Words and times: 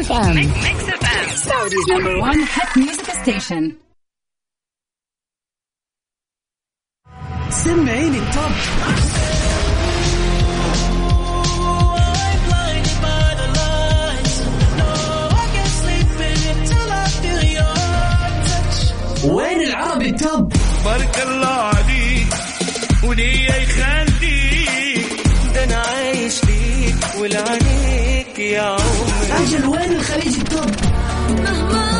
اف 0.00 0.12
ام 0.12 0.34
ميكس 0.36 0.88
اف 0.88 1.04
ام 1.04 1.36
سعوديز 1.36 1.90
نمبر 1.90 2.16
1 2.16 2.36
هات 2.38 2.78
ميوزك 2.78 3.10
ستيشن 3.22 3.72
سمعيني 7.50 8.18
التوب 8.18 8.52
وين 19.24 19.60
العربي 19.62 20.08
التوب 20.10 20.52
بارك 20.84 21.18
الله 21.22 21.46
عليك 21.48 22.26
وليا 23.04 23.56
يخليك 23.56 25.06
ده 25.54 25.64
أنا 25.64 25.76
عايش 25.76 26.44
ليك 26.44 26.96
ولعنيك 27.20 28.38
يا 28.38 28.62
عمري 28.62 28.89
أجل 29.42 29.66
وين 29.66 29.92
الخليج 29.92 30.38
التوب. 30.38 30.70
مهما 31.28 31.90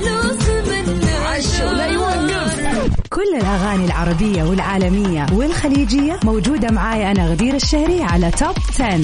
لو 0.00 0.22
يوقف 2.72 2.90
كل 3.10 3.34
الأغاني 3.40 3.84
العربية 3.84 4.42
والعالمية 4.42 5.26
والخليجية 5.32 6.20
موجودة 6.24 6.70
معاي 6.70 7.10
أنا 7.10 7.28
غدير 7.30 7.54
الشهري 7.54 8.02
على 8.02 8.30
Top 8.30 8.54
10. 8.80 9.00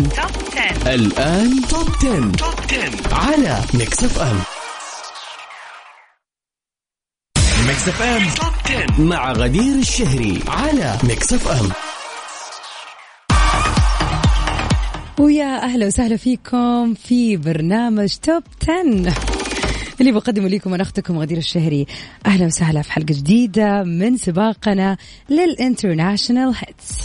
الآن 0.95 1.61
Top 1.69 1.89
10. 1.99 2.33
Top 2.39 2.55
10 2.69 3.15
على 3.15 3.61
Mix 3.75 4.05
FM 4.05 4.37
Mix 7.81 7.89
FM 7.89 8.23
Top 8.35 8.53
10 8.97 9.03
مع 9.03 9.33
غدير 9.33 9.75
الشهري 9.75 10.41
على 10.49 10.99
Mix 11.05 11.33
FM. 11.33 11.69
ويا 15.19 15.63
أهلا 15.65 15.87
وسهلا 15.87 16.17
فيكم 16.17 16.95
في 16.95 17.37
برنامج 17.37 18.15
Top 18.23 18.43
10 18.63 19.15
اللي 20.01 20.13
بقدمه 20.13 20.49
لكم 20.49 20.75
أنا 20.75 20.83
أختكم 20.83 21.19
غدير 21.19 21.39
الشهري. 21.39 21.87
أهلا 22.27 22.47
وسهلا 22.47 22.83
في 22.83 22.93
حلقة 22.93 23.07
جديدة 23.15 23.83
من 23.83 24.17
سباقنا 24.17 24.97
لل 25.31 25.47
international 25.47 26.55
hits. 26.57 26.99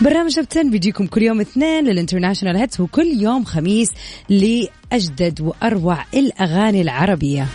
برنامج 0.00 0.34
Top 0.34 0.46
10 0.50 0.62
بيجيكم 0.62 1.06
كل 1.06 1.22
يوم 1.22 1.40
اثنين 1.40 1.84
لل 1.84 1.94
international 1.94 2.56
hits 2.56 2.80
وكل 2.80 3.06
يوم 3.06 3.44
خميس 3.44 3.88
لأجدد 4.28 5.40
وأروع 5.40 6.04
الأغاني 6.14 6.80
العربية. 6.82 7.46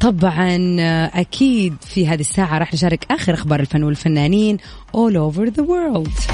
طبعا 0.00 0.76
أكيد 1.14 1.76
في 1.80 2.06
هذه 2.08 2.20
الساعة 2.20 2.58
راح 2.58 2.74
نشارك 2.74 3.06
آخر 3.10 3.34
أخبار 3.34 3.60
الفن 3.60 3.82
والفنانين 3.82 4.58
all 4.96 5.16
over 5.16 5.50
the 5.50 5.62
world. 5.62 6.32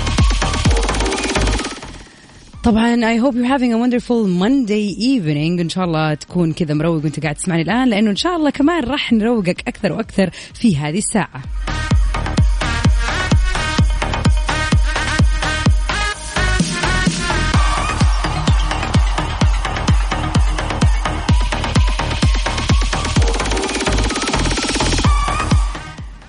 طبعا 2.64 3.14
I 3.14 3.16
hope 3.16 3.34
you're 3.34 3.58
having 3.58 3.72
a 3.72 3.78
wonderful 3.78 4.26
Monday 4.26 4.94
evening. 4.98 5.60
إن 5.60 5.68
شاء 5.68 5.84
الله 5.84 6.14
تكون 6.14 6.52
كذا 6.52 6.74
مروق 6.74 7.04
وأنت 7.04 7.20
قاعد 7.20 7.34
تسمعني 7.34 7.62
الآن 7.62 7.88
لأنه 7.88 8.10
إن 8.10 8.16
شاء 8.16 8.36
الله 8.36 8.50
كمان 8.50 8.84
راح 8.84 9.12
نروقك 9.12 9.68
أكثر 9.68 9.92
وأكثر 9.92 10.30
في 10.54 10.76
هذه 10.76 10.98
الساعة. 10.98 11.42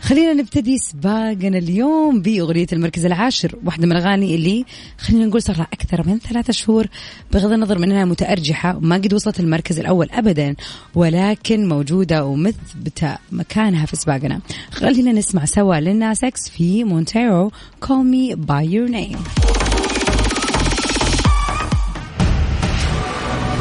خلينا 0.08 0.34
نبتدي 0.34 0.78
سباقنا 0.78 1.58
اليوم 1.58 2.22
بأغنية 2.22 2.68
المركز 2.74 3.06
العاشر 3.06 3.56
واحدة 3.66 3.86
من 3.86 3.92
الأغاني 3.92 4.36
اللي 4.36 4.66
خلينا 4.98 5.26
نقول 5.26 5.42
صار 5.42 5.56
لها 5.56 5.68
أكثر 5.74 6.08
من 6.08 6.20
ثلاثة 6.20 6.54
شهور 6.54 6.88
بغض 7.34 7.52
النظر 7.52 7.78
من 7.78 7.92
أنها 7.92 8.06
متأرجحة 8.06 8.80
ما 8.80 8.96
قد 8.96 9.14
وصلت 9.14 9.40
المركز 9.40 9.80
الأول 9.80 10.10
أبدا 10.12 10.56
ولكن 10.96 11.68
موجودة 11.68 12.26
ومثبتة 12.26 13.18
مكانها 13.32 13.86
في 13.86 13.96
سباقنا. 13.96 14.40
خلينا 14.72 15.12
نسمع 15.12 15.46
سوا 15.46 15.76
للناس 15.76 16.24
إكس 16.24 16.50
في 16.50 16.84
مونتيرو 16.84 17.52
Call 17.86 18.04
Me 18.14 18.36
By 18.36 18.64
Your 18.64 18.90
Name. 18.92 19.18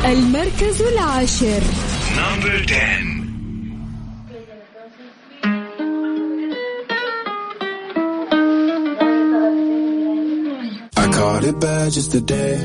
المركز 0.05 0.83
العاشر. 0.83 1.63
نمبر 2.17 2.67
10 2.69 3.26
it 11.46 11.60
bad 11.60 11.92
just 11.92 12.12
today. 12.12 12.56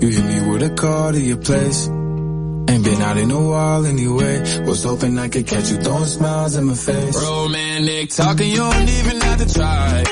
You 0.00 0.08
hit 0.08 0.24
me 0.24 0.50
with 0.50 0.62
a 0.62 0.70
call 0.74 1.12
to 1.12 1.20
your 1.20 1.38
place. 1.38 1.86
Ain't 1.88 2.84
been 2.84 3.00
out 3.02 3.16
in 3.16 3.30
a 3.30 3.40
while 3.50 3.86
anyway. 3.86 4.64
Was 4.66 4.84
hoping 4.84 5.18
I 5.18 5.28
could 5.28 5.46
catch 5.46 5.70
you 5.70 5.76
throwing 5.78 6.06
smiles 6.06 6.56
in 6.56 6.64
my 6.64 6.74
face. 6.74 7.16
Romantic 7.22 8.10
talking, 8.10 8.50
you 8.50 8.56
don't 8.56 8.88
even 8.88 9.20
have 9.20 9.38
to 9.46 9.54
try. 9.54 10.04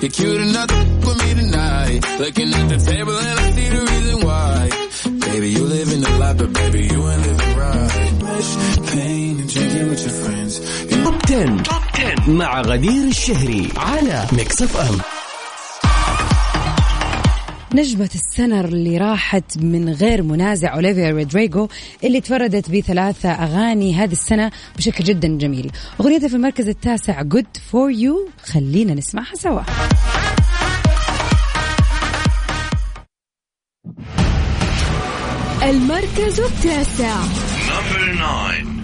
You're 0.00 0.10
cute 0.10 0.40
enough 0.40 0.68
to 0.68 0.74
f- 0.74 1.04
with 1.06 1.18
me 1.24 1.30
tonight. 1.42 2.00
Looking 2.20 2.54
at 2.54 2.68
the 2.68 2.78
table 2.90 3.16
and 3.18 3.40
I 3.40 3.50
see 3.52 3.68
the 3.68 3.80
reason 3.92 4.26
why. 4.26 4.70
Baby, 5.32 5.48
you 5.50 5.64
live 5.64 5.92
in 5.92 6.00
the 6.00 6.10
life, 6.18 6.36
but 6.38 6.52
baby, 6.52 6.80
you 6.92 7.08
ain't 7.10 7.22
living 7.26 7.56
right. 7.56 8.12
Wish, 8.22 8.50
pain, 8.92 9.40
and 9.40 9.48
drinking 9.54 9.88
with 9.88 10.00
your 10.06 10.16
friends. 10.22 10.52
You 10.90 11.04
توب 11.04 11.18
10 11.26 11.62
توب 11.62 11.82
10 11.94 12.30
مع 12.30 12.60
غدير 12.60 13.04
الشهري 13.08 13.68
على 13.76 14.26
ميكس 14.32 14.62
اف 14.62 14.76
ام 14.76 14.98
نجمة 17.75 18.09
السنة 18.15 18.61
اللي 18.61 18.97
راحت 18.97 19.57
من 19.57 19.89
غير 19.89 20.23
منازع 20.23 20.73
أوليفيا 20.73 21.11
رودريغو 21.11 21.69
اللي 22.03 22.21
تفردت 22.21 22.71
بثلاثة 22.71 23.29
أغاني 23.29 23.95
هذه 23.95 24.11
السنة 24.11 24.51
بشكل 24.77 25.03
جدا 25.03 25.27
جميل. 25.27 25.71
أغنيتها 26.01 26.27
في 26.27 26.35
المركز 26.35 26.67
التاسع 26.69 27.23
Good 27.23 27.59
For 27.71 27.95
You. 28.01 28.45
خلينا 28.51 28.93
نسمعها 28.93 29.35
سوا. 29.35 29.61
المركز 35.63 36.39
التاسع. 36.39 37.15
نمبر 37.69 38.13
9 38.15 38.76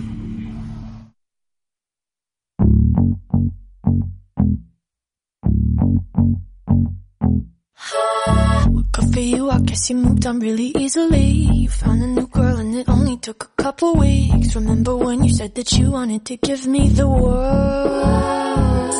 for 9.13 9.19
you, 9.19 9.49
I 9.51 9.59
guess 9.59 9.89
you 9.89 9.95
moved 9.97 10.25
on 10.25 10.39
really 10.39 10.71
easily. 10.83 11.29
You 11.61 11.69
found 11.69 12.01
a 12.01 12.07
new 12.07 12.27
girl 12.27 12.57
and 12.57 12.73
it 12.73 12.89
only 12.89 13.17
took 13.17 13.43
a 13.43 13.63
couple 13.63 13.93
weeks. 13.95 14.55
Remember 14.55 14.95
when 14.95 15.23
you 15.23 15.31
said 15.31 15.53
that 15.55 15.71
you 15.77 15.91
wanted 15.91 16.25
to 16.25 16.37
give 16.37 16.65
me 16.65 16.89
the 16.89 17.07
world? 17.07 18.93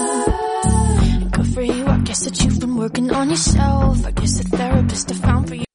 Good 1.35 1.47
for 1.53 1.61
you, 1.61 1.85
I 1.87 1.97
guess 2.07 2.25
that 2.25 2.43
you've 2.43 2.59
been 2.59 2.75
working 2.75 3.11
on 3.11 3.29
yourself. 3.31 4.05
I 4.05 4.11
guess 4.11 4.37
the 4.39 4.45
therapist 4.57 5.11
I 5.11 5.15
found 5.15 5.49
for 5.49 5.55
you. 5.55 5.65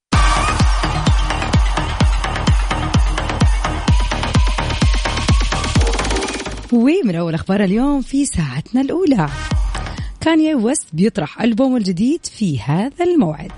ومن 6.72 7.14
أول 7.14 7.34
أخبار 7.34 7.64
اليوم 7.64 8.02
في 8.02 8.26
ساعتنا 8.26 8.80
الأولى 8.80 9.28
كانيا 10.20 10.54
ويست 10.54 10.86
بيطرح 10.92 11.42
ألبومه 11.42 11.76
الجديد 11.76 12.26
في 12.26 12.60
هذا 12.60 13.04
الموعد 13.04 13.52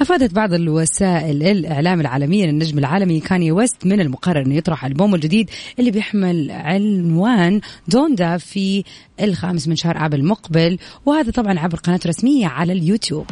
أفادت 0.00 0.34
بعض 0.34 0.52
الوسائل 0.52 1.42
الإعلام 1.42 2.00
العالمية 2.00 2.44
أن 2.44 2.48
النجم 2.48 2.78
العالمي 2.78 3.20
كاني 3.20 3.52
ويست 3.52 3.86
من 3.86 4.00
المقرر 4.00 4.46
أنه 4.46 4.54
يطرح 4.54 4.84
ألبومه 4.84 5.14
الجديد 5.14 5.50
اللي 5.78 5.90
بيحمل 5.90 6.50
عنوان 6.50 7.60
دوندا 7.88 8.36
في 8.36 8.84
الخامس 9.20 9.68
من 9.68 9.76
شهر 9.76 10.06
آب 10.06 10.14
المقبل 10.14 10.78
وهذا 11.06 11.30
طبعا 11.30 11.58
عبر 11.58 11.78
قناته 11.78 12.04
الرسمية 12.04 12.46
على 12.46 12.72
اليوتيوب. 12.72 13.26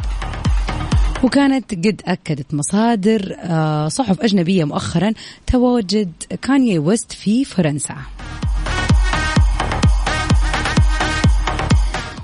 وكانت 1.23 1.71
قد 1.73 2.01
أكدت 2.05 2.53
مصادر 2.53 3.35
آه، 3.39 3.87
صحف 3.87 4.21
أجنبية 4.21 4.63
مؤخرا 4.63 5.13
تواجد 5.47 6.11
كانيي 6.41 6.79
ويست 6.79 7.11
في 7.11 7.45
فرنسا. 7.45 7.95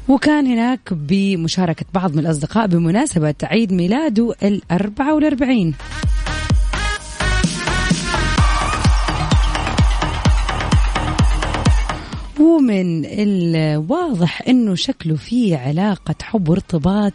وكان 0.08 0.48
هناك 0.48 0.94
بمشاركة 0.94 1.86
بعض 1.94 2.14
من 2.14 2.20
الأصدقاء 2.20 2.68
بمناسبة 2.68 3.36
عيد 3.44 3.74
ميلاده 3.74 4.36
الأربعة 4.44 5.16
والأربعين. 5.16 5.74
ومن 12.40 13.06
الواضح 13.06 14.42
إنه 14.48 14.76
شكله 14.76 15.16
في 15.16 15.56
علاقة 15.56 16.16
حب 16.24 16.50
وارتباط 16.50 17.14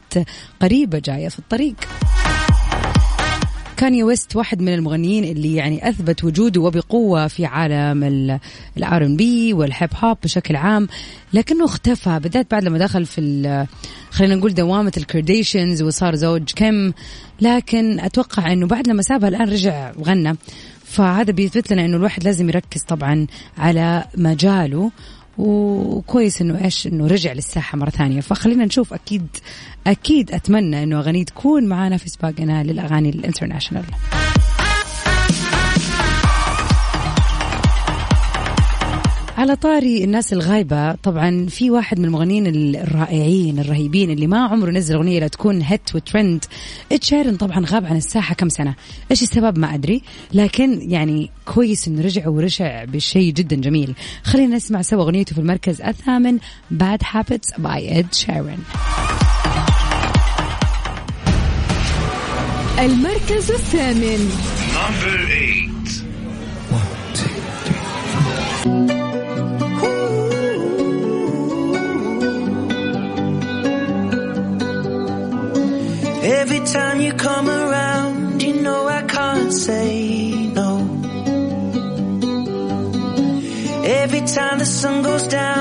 قريبة 0.62 0.98
جاية 0.98 1.28
في 1.28 1.38
الطريق. 1.38 1.75
كاني 3.81 4.03
ويست 4.03 4.37
واحد 4.37 4.62
من 4.62 4.75
المغنيين 4.75 5.25
اللي 5.25 5.55
يعني 5.55 5.88
أثبت 5.88 6.25
وجوده 6.25 6.61
وبقوة 6.61 7.29
في 7.29 7.47
عالم 7.47 8.05
ال 8.76 9.05
R&B 9.05 9.17
وال 9.17 9.52
hip 9.52 9.91
hop 9.97 10.19
بشكل 10.25 10.56
عام 10.56 10.88
لكنه 11.32 11.65
اختفى 11.65 12.19
بالذات 12.23 12.50
بعد 12.50 12.65
لما 12.65 12.79
دخل 12.79 13.06
في 13.06 13.67
خلينا 14.11 14.35
نقول 14.35 14.55
دوامة 14.55 14.93
الكارديشنز 14.97 15.82
وصار 15.82 16.15
زوج 16.15 16.53
كيم 16.53 16.93
لكن 17.41 18.00
أتوقع 18.00 18.53
إنه 18.53 18.67
بعد 18.67 18.88
لما 18.88 19.03
سابها 19.03 19.29
الآن 19.29 19.49
رجع 19.49 19.93
وغنى. 19.99 20.37
فهذا 20.85 21.33
بيثبت 21.33 21.73
لنا 21.73 21.85
إنه 21.85 21.97
الواحد 21.97 22.25
لازم 22.25 22.49
يركز 22.49 22.83
طبعا 22.83 23.26
على 23.59 24.05
مجاله. 24.17 24.91
وكويس 25.40 26.40
إنه 26.40 26.64
إيش 26.64 26.87
إنه 26.87 27.06
رجع 27.06 27.32
للساحة 27.32 27.78
مرة 27.78 27.90
ثانية. 27.90 28.20
فخلينا 28.20 28.64
نشوف. 28.64 28.94
أكيد 28.94 29.26
أكيد 29.87 30.32
أتمنى 30.32 30.82
إنه 30.82 30.98
اغانيه 30.98 31.25
تكون 31.25 31.66
معانا 31.66 31.96
في 31.96 32.08
سباقنا 32.08 32.62
للأغاني 32.64 33.10
ال 33.11 33.15
international. 33.15 33.85
على 39.40 39.56
طاري 39.56 40.04
الناس 40.04 40.32
الغايبة 40.32 40.92
طبعا 40.92 41.46
في 41.46 41.70
واحد 41.70 41.98
من 41.98 42.04
المغنيين 42.04 42.46
الرائعين 42.76 43.58
الرهيبين 43.58 44.10
اللي 44.10 44.26
ما 44.26 44.38
عمره 44.38 44.70
نزل 44.70 44.94
أغنية 44.94 45.20
لا 45.20 45.28
تكون 45.28 45.62
hit 45.62 45.94
و 45.94 46.02
trend. 46.02 46.44
إد 46.93 47.00
شيران 47.00 47.37
طبعا 47.37 47.64
غاب 47.66 47.87
عن 47.87 47.96
الساحة 47.96 48.34
كم 48.34 48.48
سنة. 48.48 48.75
إيش 49.10 49.22
السبب 49.22 49.58
ما 49.58 49.75
أدري 49.75 50.02
لكن 50.32 50.90
يعني 50.90 51.31
كويس 51.44 51.88
إنه 51.88 52.02
رجع 52.02 52.28
ورجع 52.28 52.84
بشيء 52.84 53.32
جدا 53.32 53.56
جميل. 53.56 53.94
خلينا 54.25 54.56
نسمع 54.56 54.82
سوا 54.82 55.02
أغنيته 55.02 55.34
في 55.34 55.40
المركز 55.40 55.81
الثامن 55.81 56.38
Bad 56.75 57.02
Habits 57.02 57.56
by 57.58 57.81
Ed 57.98 58.20
Sheeran. 58.20 58.60
المركز 62.78 63.50
الثامن. 63.50 64.31
Number 64.75 65.31
eight. 65.31 65.60
Every 76.32 76.61
time 76.61 77.00
you 77.00 77.12
come 77.12 77.49
around, 77.50 78.41
you 78.41 78.62
know 78.62 78.87
I 78.87 79.03
can't 79.03 79.53
say 79.53 80.31
no. 80.59 80.73
Every 83.85 84.21
time 84.21 84.61
the 84.61 84.65
sun 84.65 85.03
goes 85.03 85.27
down, 85.27 85.60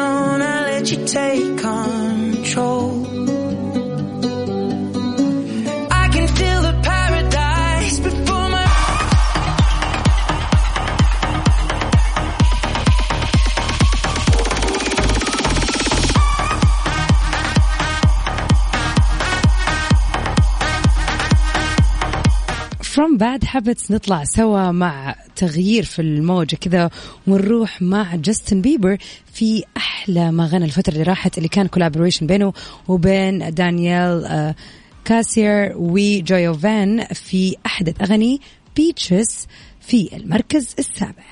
Bad 23.19 23.45
Habits 23.45 23.91
نطلع 23.91 24.23
سوا 24.23 24.71
مع 24.71 25.15
تغيير 25.35 25.83
في 25.83 26.01
الموجة 26.01 26.55
كذا 26.55 26.89
ونروح 27.27 27.81
مع 27.81 28.15
جاستن 28.15 28.61
بيبر 28.61 28.97
في 29.33 29.63
أحلى 29.77 30.31
ما 30.31 30.45
غنى 30.45 30.65
الفترة 30.65 30.93
اللي 30.93 31.03
راحت 31.03 31.37
اللي 31.37 31.49
كان 31.49 31.67
collaboration 31.67 32.27
بينه 32.27 32.53
وبين 32.87 33.53
دانيال 33.53 34.25
آه، 34.25 34.55
سيزر 35.05 35.73
وجيفيون 35.75 37.05
في 37.05 37.55
أحدث 37.65 38.01
أغاني 38.01 38.41
Peaches 38.75 39.47
في 39.81 40.09
المركز 40.17 40.75
السابع. 40.79 41.23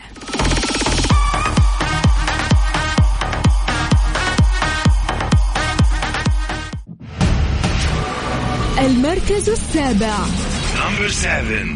المركز 8.79 9.49
السابع. 9.49 10.56
Number 10.77 11.09
seven. 11.09 11.67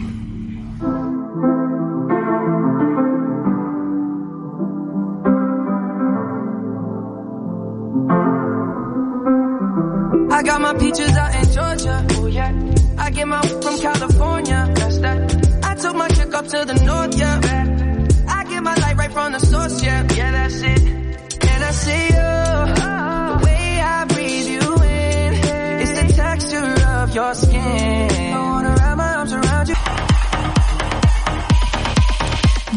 I 10.31 10.43
got 10.43 10.61
my 10.61 10.73
peaches 10.75 11.17
out 11.17 11.35
in 11.35 11.51
Georgia. 11.51 12.07
Oh 12.11 12.25
yeah. 12.27 12.51
I 12.97 13.09
get 13.09 13.27
my 13.27 13.41
from 13.41 13.79
California. 13.79 14.71
That's 14.75 14.97
that. 14.99 15.63
I 15.63 15.75
took 15.75 15.95
my 15.95 16.07
chick 16.09 16.33
up 16.33 16.45
to 16.47 16.65
the 16.65 16.73
north, 16.73 16.90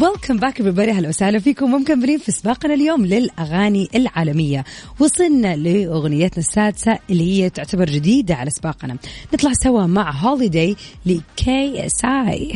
ويلكم 0.09 0.37
باك 0.37 0.61
everybody. 0.61 0.89
أهلا 0.89 1.09
وسهلا 1.09 1.39
فيكم. 1.39 1.73
ومكملين 1.73 2.17
في 2.17 2.31
سباقنا 2.31 2.73
اليوم 2.73 3.05
للأغاني 3.05 3.89
العالمية. 3.95 4.63
وصلنا 4.99 5.55
لأغنيتنا 5.55 6.37
السادسة 6.37 6.99
اللي 7.09 7.43
هي 7.43 7.49
تعتبر 7.49 7.85
جديدة 7.85 8.35
على 8.35 8.49
سباقنا. 8.49 8.97
نطلع 9.33 9.51
سوا 9.63 9.85
مع 9.85 10.11
Holiday 10.11 10.75
ل 11.05 11.85
KSI 11.85 12.55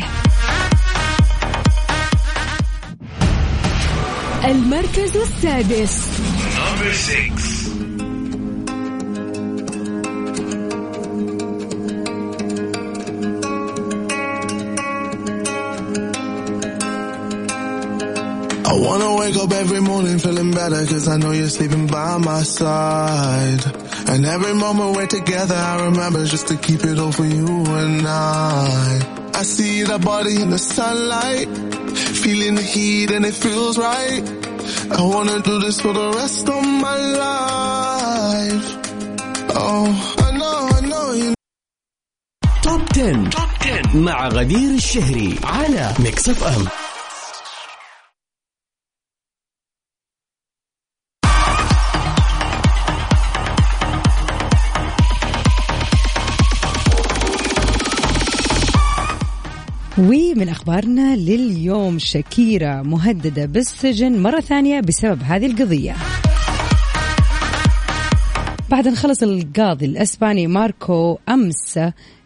المركز 4.46 5.18
السادس 5.18 6.08
I 18.71 18.73
wanna 18.87 19.11
wake 19.21 19.37
up 19.37 19.53
every 19.53 19.81
morning 19.81 20.19
feeling 20.19 20.51
better 20.53 20.85
cause 20.87 21.07
I 21.09 21.17
know 21.17 21.33
you're 21.33 21.49
sleeping 21.59 21.87
by 21.87 22.19
my 22.19 22.43
side. 22.43 23.63
And 24.09 24.25
every 24.27 24.55
moment 24.55 24.97
we're 24.97 25.07
together 25.07 25.55
I 25.55 25.85
remember 25.87 26.25
just 26.25 26.49
to 26.49 26.57
keep 26.57 26.83
it 26.85 26.99
all 26.99 27.13
for 27.13 27.25
you 27.25 27.47
and 27.83 28.07
I. 28.07 29.31
I 29.35 29.43
see 29.43 29.83
that 29.83 30.03
body 30.05 30.41
in 30.41 30.51
the 30.51 30.59
sunlight, 30.59 31.49
feeling 32.23 32.55
the 32.55 32.63
heat 32.63 33.11
and 33.11 33.25
it 33.25 33.35
feels 33.35 33.77
right. 33.79 34.23
I 34.99 35.03
wanna 35.03 35.41
do 35.41 35.59
this 35.61 35.81
for 35.81 35.93
the 35.93 36.09
rest 36.21 36.49
of 36.49 36.63
my 36.87 36.99
life. 37.25 38.67
Oh, 39.57 39.87
I 40.27 40.31
know, 40.41 40.59
I 40.79 40.81
know 40.91 41.07
you 41.13 41.35
توب 42.63 42.89
10. 42.89 43.31
مع 43.95 44.29
غدير 44.29 44.71
الشهري 44.75 45.39
على 45.45 45.95
ميكس 45.99 46.29
اف 46.29 46.45
ام 46.45 46.67
ومن 60.40 60.50
أخبارنا 60.50 61.16
لليوم 61.16 62.00
شكيرة 62.00 62.82
مهددة 62.82 63.46
بالسجن 63.46 64.22
مرة 64.22 64.40
ثانية 64.40 64.80
بسبب 64.80 65.22
هذه 65.24 65.46
القضية 65.46 65.96
بعد 68.70 68.88
أن 68.88 68.96
خلص 68.96 69.24
القاضي 69.24 69.86
الأسباني 69.86 70.48
ماركو 70.48 71.18
امس 71.30 71.80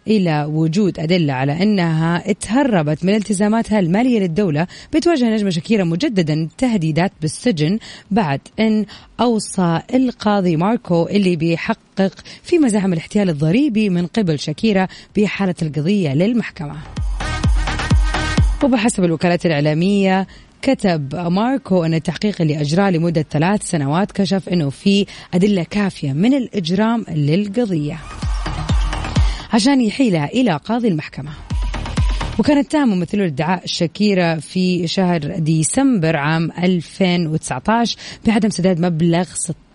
إلى 0.07 0.45
وجود 0.49 0.99
أدلة 0.99 1.33
على 1.33 1.63
أنها 1.63 2.31
تهربت 2.31 3.05
من 3.05 3.15
التزاماتها 3.15 3.79
المالية 3.79 4.19
للدولة 4.19 4.67
بتواجه 4.93 5.25
نجمة 5.25 5.49
شكيره 5.49 5.83
مجددا 5.83 6.49
تهديدات 6.57 7.11
بالسجن 7.21 7.79
بعد 8.11 8.41
أن 8.59 8.85
أوصى 9.19 9.81
القاضي 9.93 10.55
ماركو 10.55 11.07
اللي 11.07 11.35
بيحقق 11.35 12.13
في 12.43 12.59
مزاحم 12.59 12.93
الاحتيال 12.93 13.29
الضريبي 13.29 13.89
من 13.89 14.07
قبل 14.07 14.39
شكيره 14.39 14.89
بحالة 15.17 15.55
القضية 15.61 16.13
للمحكمة. 16.13 17.02
وبحسب 18.63 19.03
الوكالات 19.03 19.45
الإعلامية 19.45 20.27
كتب 20.61 21.15
ماركو 21.15 21.83
أن 21.83 21.93
التحقيق 21.93 22.41
اللي 22.41 22.61
أجراه 22.61 22.89
لمدة 22.89 23.25
ثلاث 23.31 23.63
سنوات 23.63 24.11
كشف 24.11 24.49
أنه 24.49 24.69
في 24.69 25.05
أدلة 25.33 25.63
كافية 25.63 26.13
من 26.13 26.33
الإجرام 26.33 27.05
للقضية. 27.09 27.99
عشان 29.53 29.81
يحيلها 29.81 30.25
إلى 30.25 30.59
قاضي 30.65 30.87
المحكمة. 30.87 31.31
وكان 32.39 32.57
اتهم 32.57 32.89
ممثلو 32.89 33.23
الادعاء 33.23 33.61
شاكيرا 33.65 34.35
في 34.35 34.87
شهر 34.87 35.19
ديسمبر 35.37 36.15
عام 36.15 36.51
2019 36.63 37.97
بعدم 38.27 38.49
سداد 38.49 38.79
مبلغ 38.79 39.25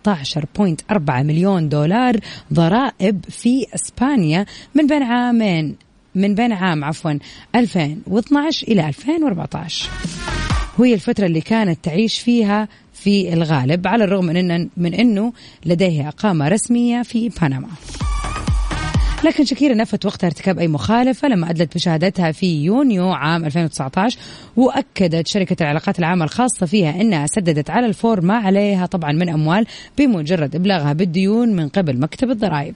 16.4 0.09 1.11
مليون 1.11 1.69
دولار 1.69 2.17
ضرائب 2.53 3.25
في 3.29 3.67
إسبانيا 3.75 4.47
من 4.75 4.87
بين 4.87 5.03
عامين 5.03 5.88
من 6.19 6.35
بين 6.35 6.53
عام 6.53 6.85
عفوا 6.85 7.19
2012 7.55 8.69
إلى 8.69 8.89
2014 8.89 9.91
وهي 10.79 10.95
الفترة 10.95 11.27
اللي 11.27 11.41
كانت 11.41 11.85
تعيش 11.85 12.19
فيها 12.19 12.69
في 12.93 13.33
الغالب 13.33 13.87
على 13.87 14.05
الرغم 14.05 14.25
من, 14.25 14.37
إن 14.37 14.69
من 14.77 14.95
أنه 14.95 15.33
لديها 15.67 16.09
إقامة 16.09 16.49
رسمية 16.49 17.03
في 17.03 17.29
بنما. 17.29 17.69
لكن 19.25 19.45
شاكيرا 19.45 19.75
نفت 19.75 20.07
وقتها 20.07 20.27
ارتكاب 20.27 20.59
أي 20.59 20.69
مخالفة 20.69 21.29
لما 21.29 21.51
أدلت 21.51 21.75
بشهادتها 21.75 22.33
في 22.33 22.65
يونيو 22.65 23.09
عام 23.11 23.45
2019 23.45 24.19
وأكدت 24.57 25.27
شركة 25.27 25.57
العلاقات 25.63 25.99
العامة 25.99 26.25
الخاصة 26.25 26.67
فيها 26.67 27.01
أنها 27.01 27.27
سددت 27.27 27.71
على 27.71 27.87
الفور 27.87 28.21
ما 28.21 28.37
عليها 28.37 28.87
طبعا 28.87 29.13
من 29.13 29.29
أموال 29.29 29.67
بمجرد 29.99 30.55
إبلاغها 30.55 30.93
بالديون 30.93 31.49
من 31.49 31.69
قبل 31.69 32.01
مكتب 32.01 32.31
الضرائب. 32.31 32.75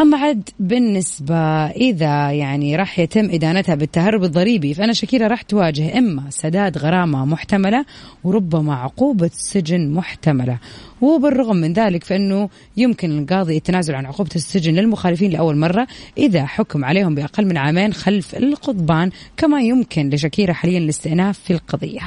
أما 0.00 0.16
عاد 0.18 0.48
بالنسبة 0.58 1.36
إذا 1.66 2.32
يعني 2.32 2.76
راح 2.76 2.98
يتم 2.98 3.30
إدانتها 3.30 3.74
بالتهرب 3.74 4.24
الضريبي؟ 4.24 4.74
فأنا 4.74 4.92
شكيرة 4.92 5.26
راح 5.26 5.42
تواجه 5.42 5.98
إما 5.98 6.22
سداد 6.30 6.78
غرامة 6.78 7.24
محتملة 7.24 7.84
وربما 8.24 8.74
عقوبة 8.74 9.30
سجن 9.32 9.90
محتملة. 9.90 10.58
وبالرغم 11.00 11.56
من 11.56 11.72
ذلك 11.72 12.04
فإنه 12.04 12.48
يمكن 12.76 13.18
القاضي 13.18 13.56
التنازل 13.56 13.94
عن 13.94 14.06
عقوبة 14.06 14.30
السجن 14.36 14.74
للمخالفين 14.74 15.30
لأول 15.30 15.56
مرة 15.56 15.86
إذا 16.18 16.46
حكم 16.46 16.84
عليهم 16.84 17.14
بأقل 17.14 17.46
من 17.46 17.56
عامين 17.56 17.92
خلف 17.92 18.34
القضبان 18.34 19.10
كما 19.36 19.60
يمكن 19.62 20.10
لشكيرة 20.10 20.52
حاليا 20.52 20.78
الاستئناف 20.78 21.38
في 21.38 21.52
القضية. 21.52 22.00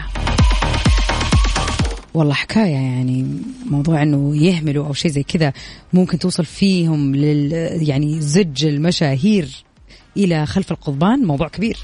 والله 2.14 2.34
حكاية 2.34 2.74
يعني 2.74 3.26
موضوع 3.66 4.02
إنه 4.02 4.38
يهملوا 4.38 4.88
أو 4.88 4.94
شيء 4.94 5.12
زي 5.12 5.24
كذا 5.24 5.54
ممكن 5.94 6.20
توصل 6.20 6.46
فيهم 6.46 7.16
لل 7.16 7.52
يعني 7.90 8.22
زج 8.22 8.66
المشاهير 8.66 9.64
إلى 10.18 10.46
خلف 10.46 10.72
القضبان 10.72 11.20
موضوع 11.26 11.48
كبير. 11.48 11.78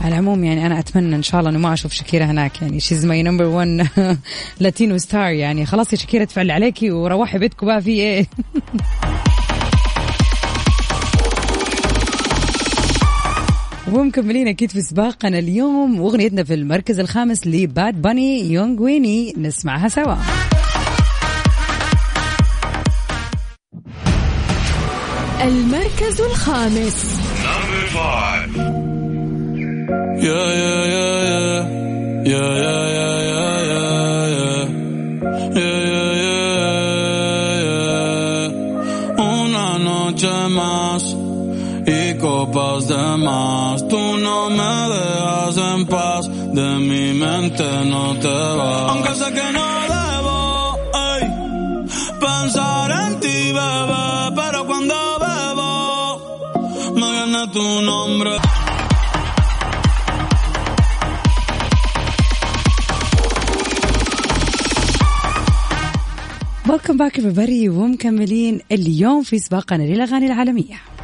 على 0.00 0.14
العموم 0.14 0.44
يعني 0.44 0.66
أنا 0.66 0.78
أتمنى 0.78 1.16
إن 1.16 1.22
شاء 1.22 1.40
الله 1.40 1.50
إنه 1.50 1.58
ما 1.58 1.72
أشوف 1.72 1.92
شكيرة 1.92 2.24
هناك 2.24 2.62
يعني 2.62 2.80
she's 2.80 3.06
my 3.06 3.22
number 3.22 3.44
1 3.44 4.18
Latino 4.60 4.98
star 4.98 5.30
يعني. 5.32 5.66
خلاص 5.66 5.92
يا 5.92 5.98
شكيرة 5.98 6.24
تفعل 6.24 6.50
عليكي 6.50 6.90
وروحي 6.90 7.38
بيتكم 7.38 7.66
بقى 7.66 7.82
في 7.82 7.90
إيه؟ 7.90 8.26
ومكملين 13.92 14.48
أكيد 14.48 14.70
في 14.70 14.82
سباقنا 14.82 15.38
اليوم 15.38 16.00
واغنيتنا 16.00 16.44
في 16.44 16.54
المركز 16.54 17.00
الخامس 17.00 17.46
لباد 17.46 18.02
باني 18.02 18.52
يونغ 18.52 18.82
ويني 18.82 19.34
نسمعها 19.38 19.88
سوا 19.88 20.14
المركز 25.42 26.20
الخامس 26.20 27.16
Number 27.46 27.84
five. 27.98 28.50
Yeah, 30.26 30.48
yeah, 30.62 30.82
yeah, 30.94 31.18
yeah. 31.30 31.62
Yeah, 32.32 32.50
yeah, 32.64 32.84
yeah, 32.98 33.16
yeah, 33.30 33.56
yeah, 33.70 34.24
yeah. 34.38 34.62
Yeah, 35.60 35.80
yeah, 35.92 36.10
yeah, 36.24 36.46
yeah. 37.66 39.28
Una 39.38 39.66
noche 39.88 40.34
más 40.58 41.02
y 41.86 42.14
copas 42.18 42.88
de 42.88 43.16
más. 43.26 43.86
Tú 43.88 44.16
no 44.26 44.50
me 44.50 44.74
dejas 44.94 45.56
en 45.56 45.86
paz, 45.86 46.28
de 46.28 46.68
mi 46.88 47.14
mente 47.14 47.68
no 47.92 48.14
te 48.18 48.36
vas. 48.58 48.90
Aunque 48.90 49.14
sé 49.20 49.32
que 49.32 49.46
no 49.56 49.66
debo 49.94 50.38
ey, 51.12 51.24
pensar 52.20 52.90
en 53.02 53.20
ti, 53.20 53.38
bebé, 53.58 54.06
pero 54.38 54.66
cuando 54.66 54.94
bebo 55.24 55.70
me 56.98 57.08
viene 57.16 57.42
tu 57.52 57.82
nombre. 57.82 58.30
ويلكم 66.68 66.96
باك 66.96 67.20
everybody 67.20 67.68
ومكملين 67.68 68.60
اليوم 68.72 69.22
في 69.22 69.38
سباقنا 69.38 69.82
للاغاني 69.82 70.26
العالميه 70.26 70.95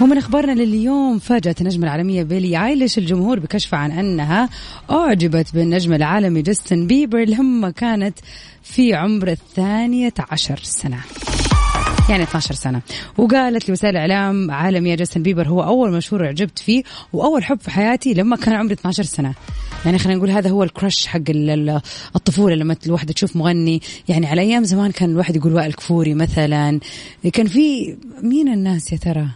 ومن 0.00 0.16
أخبارنا 0.18 0.52
لليوم 0.52 1.18
فاجأت 1.18 1.60
النجمة 1.60 1.84
العالمية 1.84 2.22
بيلي 2.22 2.66
آيليش 2.66 2.98
الجمهور 2.98 3.38
بكشف 3.40 3.74
عن 3.74 3.90
أنها 3.92 4.48
أعجبت 4.90 5.54
بالنجم 5.54 5.92
العالمي 5.92 6.42
جاستن 6.42 6.86
بيبر 6.86 7.24
لما 7.24 7.70
كانت 7.70 8.18
في 8.62 8.94
عمر 8.94 9.28
الثانية 9.28 10.12
عشر 10.30 10.60
سنة. 10.62 11.00
يعني 12.08 12.22
12 12.22 12.54
سنة. 12.54 12.80
وقالت 13.18 13.68
لوسائل 13.68 13.96
إعلام 13.96 14.50
عالمية 14.50 14.94
جاستن 14.94 15.22
بيبر 15.22 15.48
هو 15.48 15.62
أول 15.62 15.92
مشهور 15.92 16.26
عجبت 16.26 16.58
فيه 16.58 16.82
وأول 17.12 17.44
حب 17.44 17.60
في 17.60 17.70
حياتي 17.70 18.14
لما 18.14 18.36
كان 18.36 18.54
عمري 18.54 18.74
12 18.74 19.02
سنة. 19.02 19.34
يعني 19.86 19.98
خلينا 19.98 20.18
نقول 20.18 20.30
هذا 20.30 20.50
هو 20.50 20.62
ال 20.62 20.69
crush 20.69 21.06
حق 21.06 21.20
ال- 21.28 21.50
ال- 21.50 21.80
الطفولة 22.16 22.54
لما 22.54 22.76
الواحدة 22.86 23.12
تشوف 23.12 23.36
مغني. 23.36 23.82
يعني 24.08 24.26
على 24.26 24.40
أيام 24.40 24.64
زمان 24.64 24.90
كان 24.90 25.10
الواحد 25.10 25.36
يقول 25.36 25.54
وائل 25.54 25.72
كفوري 25.72 26.14
مثلا. 26.14 26.80
كان 27.32 27.46
في 27.46 27.96
مين 28.22 28.48
الناس 28.48 28.92
يا 28.92 28.96
ترى؟ 28.96 29.26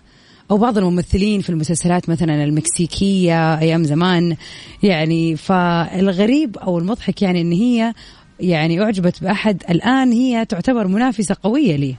أو 0.51 0.59
بعض 0.59 0.79
الممثلين 0.79 1.41
في 1.41 1.51
المسلسلات 1.51 2.09
مثلا 2.09 2.45
المكسيكية 2.45 3.59
أيام 3.59 3.85
زمان 3.85 4.37
يعني 4.83 5.37
فالغريب 5.37 6.59
أو 6.59 6.79
المضحك 6.79 7.23
يعني 7.23 7.41
أن 7.41 7.53
هي 7.53 7.95
يعني 8.41 8.83
أعجبت 8.83 9.23
بأحد 9.23 9.63
الآن 9.71 10.13
هي 10.13 10.45
تعتبر 10.45 10.87
منافسة 10.87 11.37
قوية 11.43 11.77
لي. 11.77 11.95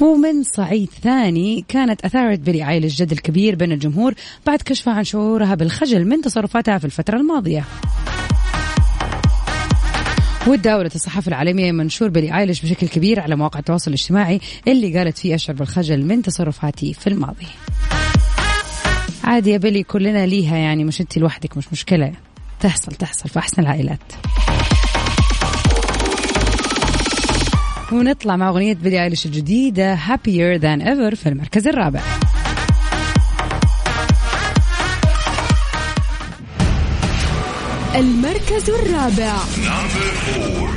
ومن 0.00 0.42
صعيد 0.42 0.90
ثاني 1.02 1.64
كانت 1.68 2.04
أثارت 2.04 2.38
بيلي 2.38 2.68
ايليش 2.68 3.02
جدل 3.02 3.18
كبير 3.18 3.54
بين 3.54 3.72
الجمهور 3.72 4.14
بعد 4.46 4.62
كشفها 4.62 4.94
عن 4.94 5.04
شعورها 5.04 5.54
بالخجل 5.54 6.04
من 6.04 6.20
تصرفاتها 6.20 6.78
في 6.78 6.84
الفترة 6.84 7.16
الماضية. 7.16 7.64
وداولت 10.46 10.94
الصحافة 10.94 11.28
العالمية 11.28 11.72
منشور 11.72 12.08
بيلي 12.08 12.38
آيليش 12.38 12.62
بشكل 12.62 12.88
كبير 12.88 13.20
على 13.20 13.36
مواقع 13.36 13.58
التواصل 13.58 13.90
الاجتماعي 13.90 14.40
اللي 14.68 14.98
قالت 14.98 15.18
فيه 15.18 15.34
أشعر 15.34 15.56
بالخجل 15.56 16.04
من 16.04 16.22
تصرفاتي 16.22 16.94
في 16.94 17.06
الماضي. 17.06 17.46
عادي 19.24 19.50
يا 19.50 19.56
بيلي 19.58 19.82
كلنا 19.82 20.26
ليها 20.26 20.56
يعني 20.56 20.84
مش 20.84 21.00
انت 21.00 21.18
لوحدك 21.18 21.56
مش 21.56 21.64
مشكلة. 21.72 22.12
تحصل 22.60 22.92
تحصل 22.92 23.28
في 23.28 23.38
أحسن 23.38 23.62
العائلات. 23.62 24.12
ونطلع 27.92 28.36
مع 28.36 28.48
أغنية 28.48 28.74
بيلي 28.74 29.02
آيليش 29.02 29.26
الجديدة 29.26 29.96
Happier 29.96 30.60
Than 30.60 30.82
Ever 30.82 31.14
في 31.14 31.28
المركز 31.28 31.68
الرابع. 31.68 32.00
المركز 37.95 38.69
الرابع 38.69 39.35
Number 39.57 40.07
four. 40.25 40.69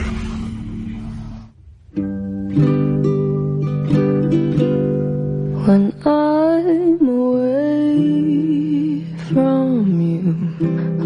When 5.67 5.93
I'm 6.07 7.09
away 7.09 9.05
from 9.31 10.01
you, 10.01 10.29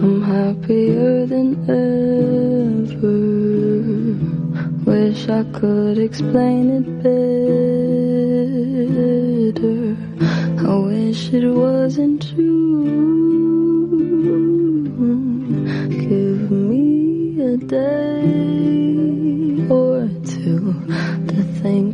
I'm 0.01 0.23
happier 0.23 1.27
than 1.27 1.49
ever. 1.69 3.21
Wish 4.91 5.29
I 5.29 5.43
could 5.59 5.99
explain 5.99 6.65
it 6.79 6.87
better. 7.03 7.39
I 10.71 10.75
wish 10.91 11.33
it 11.33 11.47
wasn't 11.49 12.23
true. 12.35 13.16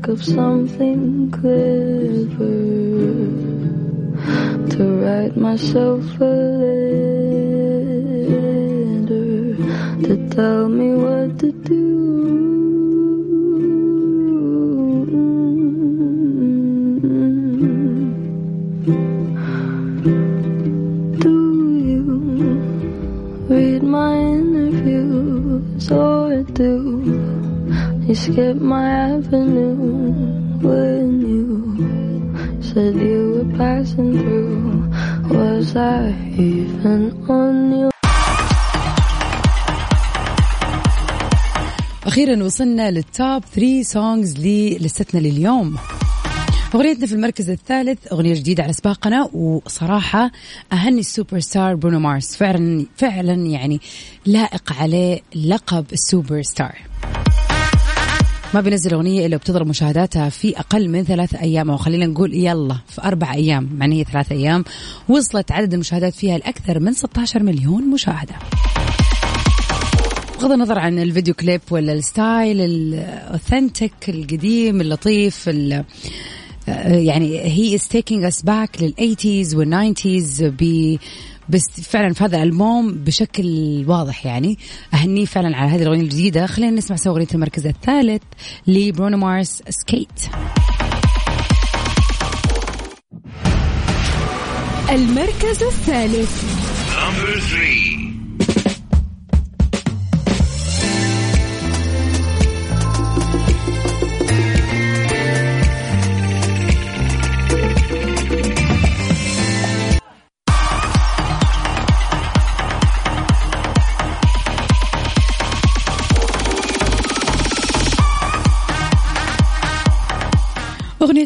Think 0.03 0.19
of 0.19 0.25
something 0.25 1.31
clever 1.31 2.57
to 4.69 4.83
write 5.01 5.37
myself 5.37 6.03
a 6.19 6.23
letter 8.25 8.43
to 10.05 10.29
tell 10.29 10.67
me 10.67 10.93
what 10.93 11.22
read 28.13 28.61
my 28.61 28.89
avenue 29.15 29.75
when 30.61 31.07
you 31.31 31.45
said 32.61 32.93
you 32.95 33.21
were 33.35 33.57
passing 33.57 34.11
through. 34.19 34.91
Was 35.33 35.75
I 35.75 36.13
even 36.37 37.01
on 37.27 37.55
you? 37.79 37.89
أخيرا 42.05 42.43
وصلنا 42.43 42.91
لل 42.91 43.12
top 43.12 43.43
3 43.45 43.83
songs 43.83 44.37
للستنا 44.39 45.19
لليوم 45.19 45.75
أغنيتنا 46.75 47.05
في 47.05 47.13
المركز 47.13 47.49
الثالث 47.49 48.11
أغنية 48.11 48.33
جديدة 48.33 48.63
على 48.63 48.73
سباقنا 48.73 49.29
وصراحة 49.33 50.31
أهني 50.73 50.99
السوبر 50.99 51.39
ستار 51.39 51.75
برونو 51.75 51.99
مارس 51.99 52.35
فعلا 52.35 52.85
فعلا 52.97 53.33
يعني 53.33 53.81
لائق 54.25 54.73
عليه 54.73 55.21
لقب 55.35 55.85
السوبر 55.93 56.41
ستار 56.41 56.92
ما 58.53 58.61
بينزل 58.61 58.93
أغنية 58.93 59.25
إلا 59.25 59.37
بتضرب 59.37 59.67
مشاهداتها 59.67 60.29
في 60.29 60.59
أقل 60.59 60.89
من 60.89 61.03
ثلاث 61.03 61.35
أيام 61.35 61.69
أو 61.69 61.77
خلينا 61.77 62.05
نقول 62.05 62.33
يلا 62.33 62.77
في 62.87 63.03
أربع 63.03 63.33
أيام 63.33 63.69
مع 63.77 63.85
هي 63.85 64.03
ثلاث 64.03 64.31
أيام. 64.31 64.63
وصلت 65.09 65.51
عدد 65.51 65.73
المشاهدات 65.73 66.13
فيها 66.13 66.37
لأكثر 66.37 66.79
من 66.79 66.93
16 66.93 67.43
مليون 67.43 67.89
مشاهدة. 67.89 68.33
بغض 70.39 70.51
النظر 70.51 70.79
عن 70.79 70.99
الفيديو 70.99 71.33
كليب 71.33 71.61
ولا 71.71 71.93
الستايل 71.93 72.61
ال 72.61 72.76
authentic 72.76 74.09
القديم 74.09 74.81
اللطيف 74.81 75.49
يعني 76.87 77.39
هي 77.39 77.75
is 77.75 77.87
taking 77.87 78.23
us 78.23 78.41
back 78.41 78.81
لل 78.81 78.96
eighties 78.96 79.55
وال 79.55 79.73
nineties 79.73 80.43
بس 81.49 81.81
فعلا 81.81 82.13
في 82.13 82.23
هذا 82.23 82.37
الألبوم 82.37 82.91
بشكل 82.91 83.45
واضح 83.87 84.25
يعني 84.25 84.57
أهنيه 84.93 85.25
فعلا 85.25 85.57
على 85.57 85.71
هذه 85.71 85.81
الأغنية 85.81 86.01
الجديدة. 86.01 86.45
خلينا 86.45 86.71
نسمع 86.71 86.95
سوا 86.95 87.13
أغنية 87.13 87.27
المركز 87.33 87.67
الثالث 87.67 88.21
لبرونو 88.67 89.17
مارس 89.17 89.63
سكيت 89.69 90.07
المركز 94.89 95.63
الثالث. 95.63 96.43
Number 96.93 97.39
three. 97.39 97.92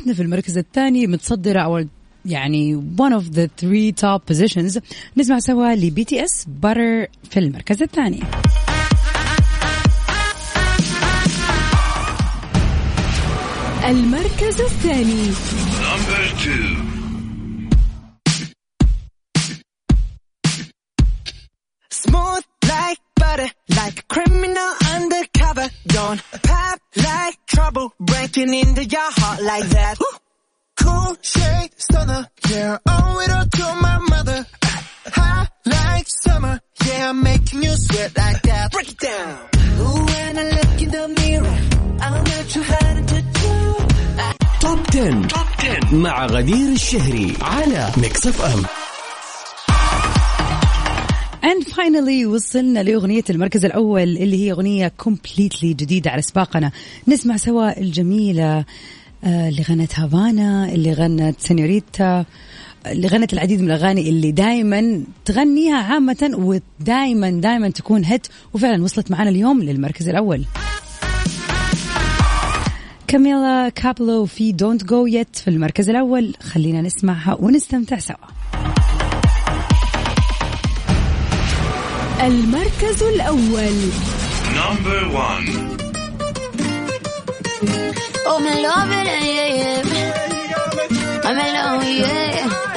اغنيتنا 0.08 0.14
في 0.14 0.22
المركز 0.22 0.58
الثاني 0.58 1.08
متصدرة 1.08 1.60
أو 1.62 1.86
يعني 2.26 2.82
one 2.98 3.14
of 3.14 3.24
the 3.36 3.48
three 3.62 3.92
top 3.92 4.22
positions. 4.34 4.80
نسمع 5.18 5.40
سوا 5.40 5.76
ل 5.76 6.04
BTS 6.04 6.46
Butter 6.48 7.08
في 7.30 7.40
المركز 7.40 7.82
الثاني. 7.84 8.24
المركز 13.88 14.62
الثاني. 14.62 15.32
Number 15.82 16.24
two. 16.44 16.97
Breaking 28.38 28.54
into 28.54 28.84
your 28.86 29.12
heart 29.20 29.42
like 29.42 29.64
that. 29.70 29.98
Cool 30.80 31.18
shade 31.22 31.72
stunner, 31.78 32.28
yeah, 32.50 32.78
owe 32.88 33.20
it 33.24 33.32
all 33.32 33.46
to 33.46 33.82
my 33.82 33.98
mother. 34.10 34.46
Hot 35.08 35.50
like 35.66 36.08
summer, 36.08 36.60
yeah, 36.86 37.10
I'm 37.10 37.24
making 37.24 37.64
you 37.64 37.72
sweat 37.72 38.16
like 38.16 38.42
that. 38.44 38.72
Break 38.72 38.90
it 38.90 39.00
down. 39.00 39.40
Ooh, 39.80 40.06
when 40.06 40.38
I 40.38 40.44
look 40.58 40.82
in 40.84 40.90
the 40.92 41.08
mirror, 41.20 41.58
I'm 42.02 42.24
not 42.24 42.46
too 42.54 42.64
hard 42.64 43.08
to 43.08 43.22
do. 43.22 43.58
توب 44.60 44.84
10. 44.92 45.28
توب 45.28 45.48
10 45.58 45.96
مع 45.96 46.26
غدير 46.26 46.72
الشهري 46.72 47.38
على 47.42 47.92
ميكس 47.98 48.28
اف 48.28 48.42
ام 48.42 48.64
And 51.48 51.64
finally 51.64 52.26
وصلنا 52.26 52.84
لأغنية 52.84 53.24
المركز 53.30 53.66
الأول 53.66 54.02
اللي 54.02 54.46
هي 54.46 54.52
أغنية 54.52 54.94
completely 55.04 55.66
جديدة 55.66 56.12
على 56.12 56.22
سباقنا. 56.22 56.72
نسمع 57.08 57.38
سوا 57.38 57.80
الجميلة 57.80 58.66
آه، 59.24 59.50
اللي 59.50 59.62
غنت 59.62 60.00
هافانا 60.00 60.70
اللي 60.70 60.94
غنت 60.94 61.40
سينيوريتا 61.40 62.26
اللي 62.86 63.08
غنت 63.08 63.34
العديد 63.34 63.62
من 63.62 63.72
الأغاني 63.72 64.10
اللي 64.10 64.32
دائما 64.32 65.04
تغنيها 65.26 65.78
عامة 65.78 66.32
ودائما 66.34 67.30
دائما 67.30 67.70
تكون 67.70 68.04
hit. 68.04 68.28
وفعلا 68.54 68.84
وصلت 68.84 69.12
معنا 69.12 69.30
اليوم 69.30 69.64
للمركز 69.64 70.10
الأول. 70.10 70.46
كاميلا 73.08 73.70
كابيلو 73.70 74.26
في 74.26 74.52
Don't 74.52 74.84
Go 74.84 75.06
Yet 75.06 75.36
في 75.36 75.48
المركز 75.48 75.90
الأول. 75.90 76.34
خلينا 76.42 76.82
نسمعها 76.82 77.38
ونستمتع 77.40 78.00
سوا. 78.00 78.37
المركز 82.22 83.04
الأول 83.04 83.92
Number 84.58 85.00
one. 85.14 85.48
Oh, 88.30 88.40
me 88.40 88.54
love 88.66 88.92
it, 89.00 89.08
yeah, 89.36 89.50
yeah. 89.60 91.28
I'm 91.28 91.38
alone, 91.48 91.86
yeah. 92.02 92.77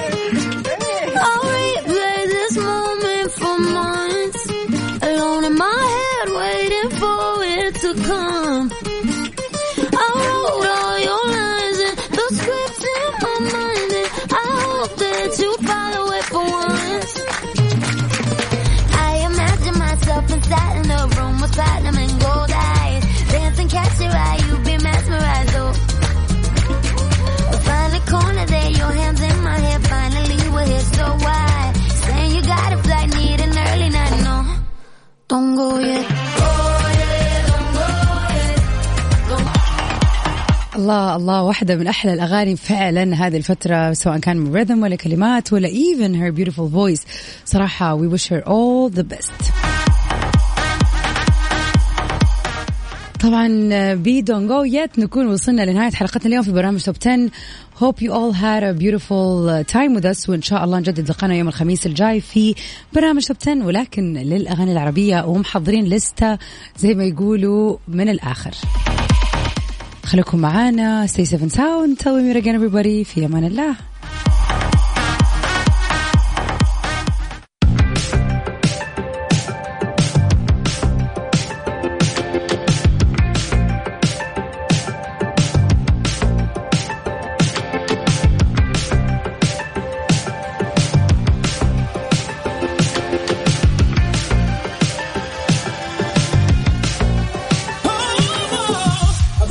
الله 40.91 41.17
الله 41.17 41.43
واحدة 41.43 41.77
من 41.77 41.87
أحلى 41.87 42.13
الأغاني 42.13 42.57
فعلا 42.57 43.27
هذه 43.27 43.37
الفترة 43.37 43.93
سواء 43.93 44.19
كان 44.19 44.37
من 44.37 44.65
رhythm 44.65 44.83
ولا 44.83 44.97
كلمات 44.97 45.53
ولا 45.53 45.69
even 45.69 46.15
her 46.15 46.33
beautiful 46.33 46.69
voice. 46.69 47.07
صراحة 47.45 47.99
we 47.99 48.09
wish 48.09 48.27
her 48.29 48.43
all 48.49 48.91
the 48.99 49.05
best. 49.05 49.53
طبعا 53.21 53.95
بي 53.95 54.23
دون 54.23 54.49
جو 54.49 54.65
يت 54.65 54.99
نكون 54.99 55.27
وصلنا 55.27 55.63
لنهاية 55.63 55.91
حلقتنا 55.91 56.27
اليوم 56.27 56.43
في 56.43 56.53
برنامج 56.53 56.83
توب 56.83 56.97
10 57.07 57.29
hope 57.81 58.03
you 58.03 58.11
all 58.11 58.33
had 58.33 58.63
a 58.63 58.75
beautiful 58.83 59.65
time 59.73 59.95
with 59.95 60.05
us 60.05 60.29
وإن 60.29 60.43
شاء 60.43 60.65
الله 60.65 60.79
نجدد 60.79 61.11
لقانا 61.11 61.35
يوم 61.35 61.49
الخميس 61.49 61.87
الجاي 61.87 62.21
في 62.21 62.55
برنامج 62.95 63.25
توب 63.25 63.37
10 63.43 63.67
ولكن 63.67 64.15
للأغاني 64.15 64.73
العربية 64.73 65.27
ومحضرين 65.27 65.85
لستة 65.85 66.39
زي 66.79 66.95
ما 66.95 67.05
يقولوا 67.05 67.77
من 67.89 68.09
الآخر. 68.09 68.51
خليكم 70.10 70.38
معانا 70.40 71.08
stay 71.08 71.26
safe 71.26 71.42
and 71.42 71.52
sound 71.56 71.98
tell 72.04 72.16
me 72.22 72.42
again 72.42 72.56
everybody 72.60 73.04
في 73.06 73.26
أمان 73.26 73.44
الله 73.44 73.76